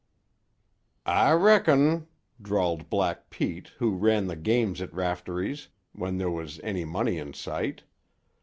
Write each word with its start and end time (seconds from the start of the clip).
"I 1.05 1.31
reck 1.33 1.69
ong," 1.69 2.07
drawled 2.41 2.89
Black 2.89 3.29
Pete, 3.29 3.67
who 3.77 3.91
ran 3.91 4.25
the 4.25 4.35
games 4.35 4.81
at 4.81 4.91
Raftery's 4.91 5.67
when 5.93 6.17
there 6.17 6.31
was 6.31 6.59
any 6.63 6.85
money 6.85 7.19
in 7.19 7.35
sight. 7.35 7.83